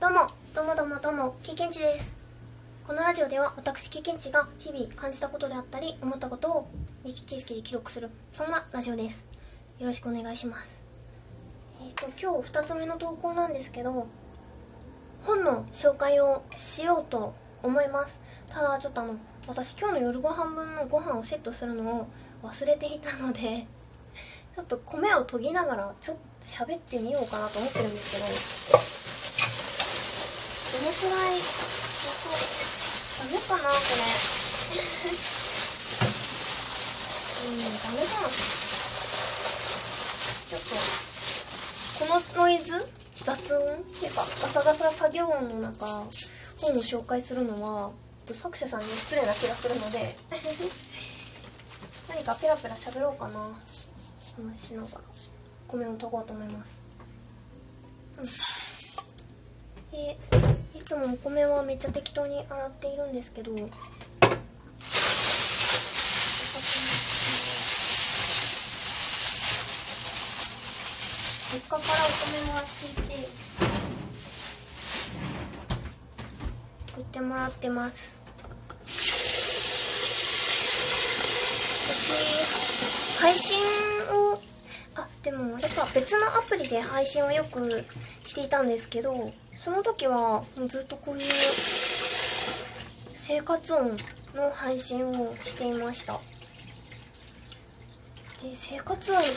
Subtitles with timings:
[0.00, 2.16] どうも、どうもどうもどうも、経験値です。
[2.86, 6.68] このラジオでは私経験値が日々感じたことであったり、思ったことを
[7.02, 9.26] 日記形式で記録する、そんなラジオです。
[9.80, 10.84] よろしくお願いします。
[11.82, 14.06] えっ、と、今日2つ目の投稿なんですけど、
[15.24, 17.34] 本の紹介をしようと
[17.64, 18.20] 思います。
[18.48, 19.16] ただ、ちょっとあの、
[19.48, 22.08] 私今日の夜ご飯分のご飯をセットするのを
[22.44, 23.66] 忘れていたので、
[24.54, 28.97] ちょっと米を研ぎながらちょっと喋ってみようかなと思ってるんですけど、
[30.78, 31.34] どのくらい、
[33.18, 33.98] ダメかなこれ。
[37.42, 38.30] うん、ダメじゃん。
[40.46, 40.70] ちょっと、
[41.98, 42.78] このノイズ
[43.24, 46.08] 雑音っていうか、ガサガサ作業音の中、本を
[46.76, 47.90] 紹介するのは、
[48.26, 50.16] 作者さんに失礼な気がするので、
[52.08, 53.40] 何かペラペラ喋ろうかな。
[53.40, 55.00] 話しながら、
[55.66, 56.82] 米を研ごうと思います。
[58.16, 58.47] うん。
[59.90, 60.16] で、
[60.74, 63.62] いつもお米はめっちゃ適当に洗っているんですけど、実
[71.62, 73.28] 家からお米もらっていて、
[76.92, 78.20] 送ってもらってます。
[81.88, 83.56] 私、配信
[84.12, 84.38] を、
[84.96, 87.86] あ、でもあれか、別のアプリで配信をよく
[88.24, 89.14] していたんですけど、
[89.58, 91.20] その時はずっとこういう
[93.14, 93.90] 生活音
[94.34, 96.14] の配信をしていました。
[98.40, 99.28] で、生活音って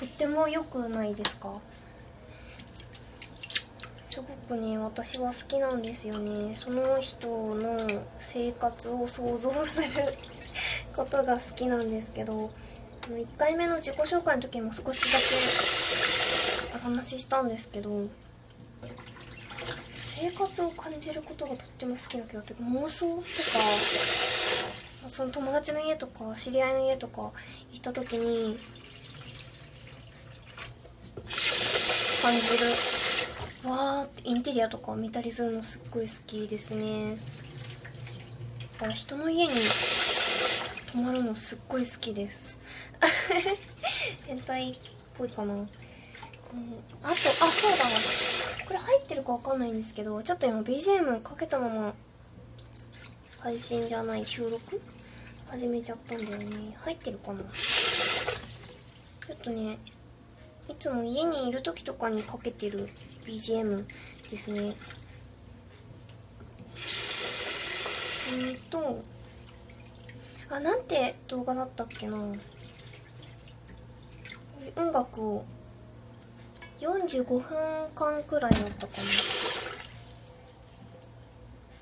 [0.00, 1.60] とっても良くないですか？
[4.02, 6.56] すごくね、私は好きなんですよね。
[6.56, 7.78] その人の
[8.18, 9.88] 生活を想像する
[10.96, 12.50] ことが好きなんですけど、
[13.08, 15.00] 1回目の自己紹介の時も少し
[16.72, 18.08] だけお話ししたんですけど、
[19.98, 23.22] 生活を感じることがとっても好きだけど、てか妄想とか、
[25.08, 27.32] その友達の家とか知り合いの家とか
[27.72, 28.58] 行った時に
[32.22, 32.66] 感じる。
[33.64, 37.16] わーってインテリアとか見たりするのすっごい好きですね。
[38.74, 39.52] だから人の家に
[40.92, 42.60] 泊まるのすっごい好きです。
[44.26, 44.74] 変態っ
[45.16, 45.62] ぽいかな、えー
[47.02, 48.31] あとあそうだわ。
[48.66, 51.94] これ入ってるかわかんないんですけどちょっと今 BGM かけたまま
[53.40, 54.80] 配信じゃない収録？
[55.50, 56.46] 始めちゃったんだよね。
[56.84, 57.42] 入ってるかな？
[57.42, 59.78] ちょっとね
[60.68, 62.86] いつも家にいる時とかにかけてる
[63.26, 63.84] BGM
[64.30, 64.74] ですね。
[68.34, 69.02] えーと
[70.54, 72.16] あなんて動画だったっけな？
[74.76, 75.44] 音楽を
[76.82, 77.40] 45分
[77.94, 78.92] 間くらいだったか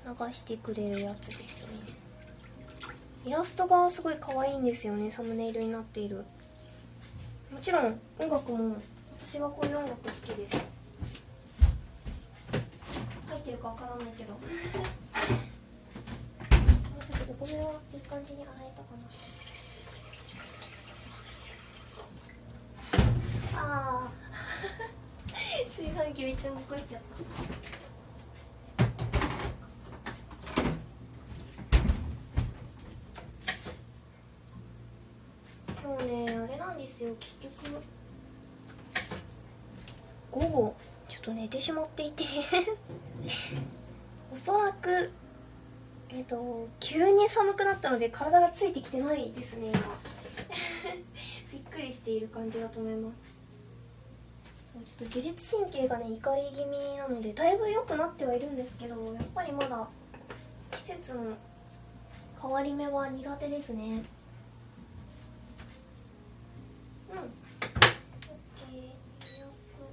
[0.05, 1.79] な流してくれるやつですね。
[3.25, 6.17] イラストがすごい可愛いんですよねサムネイルになっている。
[7.51, 8.77] もちろん音楽も
[9.19, 10.69] 私はこういう音楽好きです。
[13.27, 14.37] 入ってるかわからないけど。
[17.27, 18.89] お米はいい感じに洗えたか
[23.55, 24.11] なああ
[26.11, 27.07] 炊飯器めっちゃ動いちゃった。
[35.81, 37.35] 今日ねあれなんですよ結
[37.71, 37.81] 局。
[40.31, 40.75] 午後
[41.09, 42.25] ちょっと寝てしまっていて。
[44.31, 45.11] おそらく
[46.09, 49.79] えっ、と急に寒くなったので体がついてきてないですね今。
[51.51, 53.40] びっくりしている感じだと思います。
[54.71, 59.87] そうちょっと自律神経がね怒り気味なのでだいぶ良くなってはいるんですけどやっぱりまだ
[60.71, 61.33] 季節の
[62.41, 64.03] 変わり目は苦手ですね
[67.11, 67.17] うん。
[67.17, 67.25] オッ
[68.55, 69.41] ケー。
[69.41, 69.91] よく。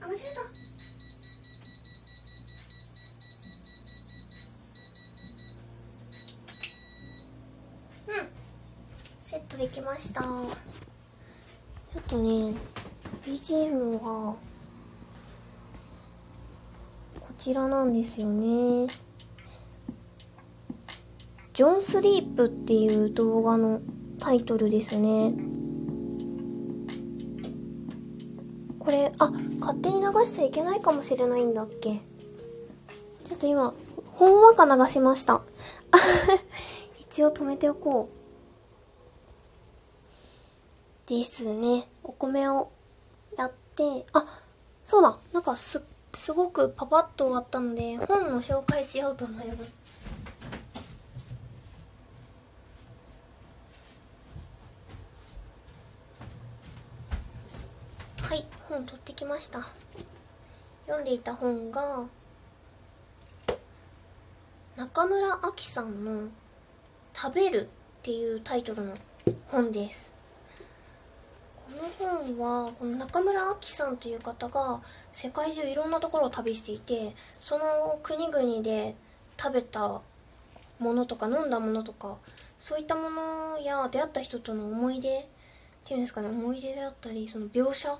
[0.00, 0.42] あ、間違えた。
[8.12, 8.28] うん。
[9.20, 10.22] セットできました。
[11.94, 12.52] ちょっとね、
[13.24, 14.34] BGM は、
[17.20, 18.88] こちらなんですよね。
[21.52, 23.80] ジョンスリープっていう動画の
[24.18, 25.34] タイトルですね。
[28.80, 29.30] これ、あ、
[29.60, 32.00] 勝手に流しちゃいけないかもしれないんだっけ
[33.22, 33.72] ちょっと今、
[34.14, 35.42] ほんわか流しました。
[36.98, 38.23] 一応止めておこう。
[41.06, 41.86] ですね。
[42.02, 42.70] お米を
[43.36, 44.24] やってあ
[44.82, 45.18] そうだ。
[45.32, 45.82] なんかす
[46.14, 49.84] すごくパパッと終わったので本も紹介しようと思います。
[58.22, 59.60] はい本取ってきました。
[60.86, 62.06] 読んでいた本が
[64.76, 66.28] 中村あきさんの
[67.14, 67.68] 「食べる」
[68.00, 68.94] っていうタイトルの
[69.48, 70.14] 本です。
[71.64, 71.70] こ
[72.04, 74.80] の本はこの中村あきさんという方が
[75.12, 78.94] 世界中いろんなところを旅していてその国々で
[79.40, 80.02] 食べた
[80.78, 82.18] ものとか飲んだものとか
[82.58, 85.24] そういったものや出会った人との思い出っ
[85.84, 87.96] ていうんですかね思い出であったりその描写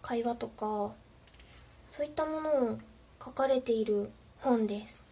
[0.00, 0.92] 会話とか
[1.90, 2.78] そういったものを
[3.22, 5.06] 書かれている本です。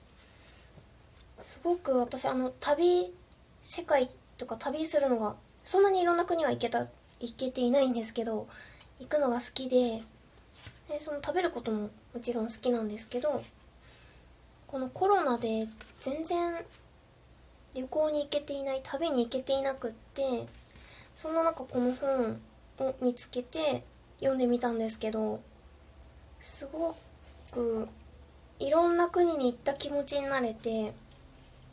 [1.39, 3.13] すごく私あの旅
[3.63, 6.87] 世界とか旅するのがそんなにいろんな国は行けた
[7.21, 8.49] 行けていないんですけど
[8.99, 10.01] 行くのが好きで
[10.89, 13.41] でその食べることももちろん好きなんですけど
[14.67, 15.67] このコロナで
[16.01, 16.55] 全然
[17.75, 20.47] 旅行に行けていない旅に行けていなくって
[21.15, 22.41] そんな中この本
[22.79, 23.83] を見つけて
[24.19, 25.41] 読んでみたんですけど
[26.41, 26.97] すご
[27.53, 27.89] く
[28.59, 30.93] いろんな国に行った気持ちになれて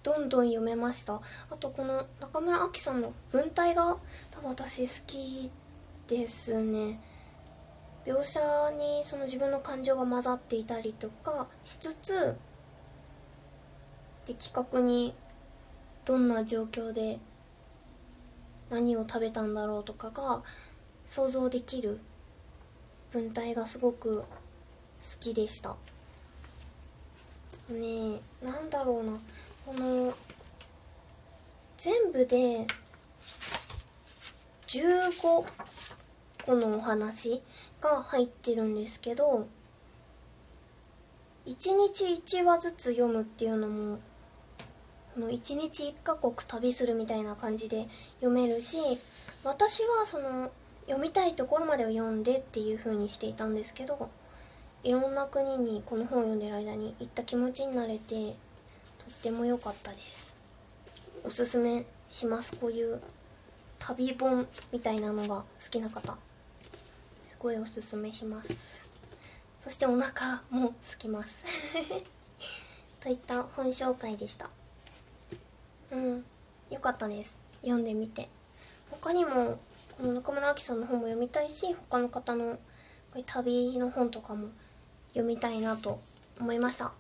[0.08, 1.16] どんどん読めました。
[1.16, 3.98] あとこの中村あきさんの文体が
[4.32, 5.52] 多分私好き
[6.08, 6.98] ですね。
[8.06, 8.40] 描写
[8.78, 12.38] にその自分の感情が混ざっていたりとかしつつ
[14.26, 15.14] 的確に
[16.06, 17.20] どんな状況で
[18.70, 20.42] 何を食べたんだろうとかが
[21.06, 22.00] 想像できる
[23.12, 24.26] 文体がすごく好
[25.20, 25.76] きでした。
[27.70, 29.12] ねえなんだろうな。
[29.68, 30.14] この
[31.78, 32.66] 全部で
[34.66, 35.46] 15
[36.46, 37.42] 個のお話
[37.82, 39.46] が入ってるんですけど
[41.46, 44.00] 1日1話ずつ読むっていうのも
[45.14, 47.88] この1日1カ国旅するみたいな感じで
[48.22, 48.78] 読めるし
[49.44, 50.50] 私はその
[50.86, 54.10] 読みたいところまでを読んでっていう風にしていたんですけど
[54.86, 58.47] いろんな国にこの本を読んでる間に行った気持ちになれて
[59.08, 60.38] っても良かったです。
[61.24, 62.58] おすすめします。
[62.58, 63.02] こういう
[63.80, 66.18] 旅本みたいなのが好きな方
[67.28, 68.88] すごいおすすめします。
[69.62, 71.44] そしてお腹も空きます。
[73.02, 74.50] といった本紹介でした。
[75.92, 76.26] うん
[76.70, 77.42] 良かったです。
[77.62, 78.28] 読んでみて。
[78.92, 79.58] 他にも
[79.98, 82.60] この中村あきさんの本も読みたいし他の方のこ
[83.16, 84.50] ういう旅の本とかも
[85.10, 86.00] 読みたいなと
[86.40, 86.92] 思いました。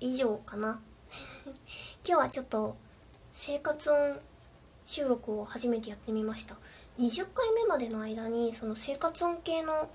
[0.00, 0.78] 以上かな。
[1.46, 1.54] 今
[2.04, 2.76] 日はちょっと
[3.30, 4.20] 生活音
[4.84, 6.56] 収録を初めてやってみました。
[6.98, 9.88] 20回目までの間にその生活音系の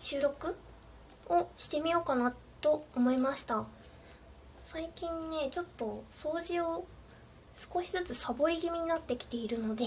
[0.00, 0.56] 収録
[1.28, 3.64] をしてみようかなと思いました。
[4.64, 6.86] 最近ねちょっと掃除を
[7.54, 9.84] 少しずつサボり気味になってきているので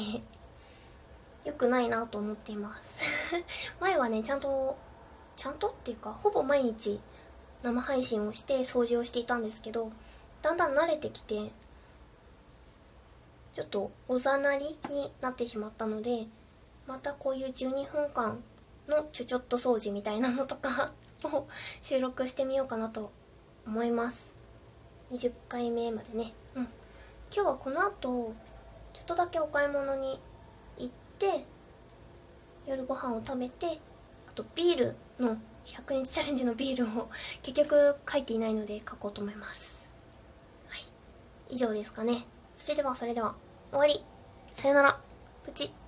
[1.44, 3.04] 良くないなと思っています。
[3.82, 4.78] 前はねちゃんと
[5.36, 7.00] ちゃんとっていうかほぼ毎日
[7.64, 9.92] 生配信をして掃除をしていたんですけど
[10.42, 11.52] だんだん慣れてきて
[13.54, 16.28] ちょっとおざなりになってしまったので
[16.88, 18.40] またこういう12分間
[18.88, 20.92] のちょちょっと掃除みたいなのとか
[21.26, 21.48] を
[21.82, 23.12] 収録してみようかなと
[23.66, 24.36] 思います。
[25.12, 26.34] 20回目までね。
[26.56, 26.64] うん。
[27.34, 28.34] 今日はこの後
[28.94, 30.20] ちょっとだけお買い物に
[30.78, 31.44] 行って
[32.66, 33.80] 夜ご飯を食べて
[34.38, 37.10] とビールの100日チャレンジのビールを
[37.42, 39.90] 結局書いていないので書こうと思います。
[40.70, 40.82] はい。
[41.50, 42.26] 以上ですかね。
[42.56, 43.36] それではそれでは
[43.72, 44.06] 終わり。
[44.52, 45.00] さよなら。
[45.44, 45.66] プチ。
[45.66, 45.87] ッ